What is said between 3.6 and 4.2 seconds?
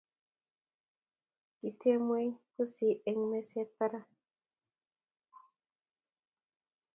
barak